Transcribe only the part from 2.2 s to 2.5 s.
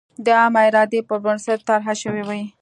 وي.